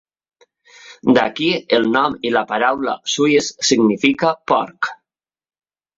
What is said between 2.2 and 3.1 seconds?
i la paraula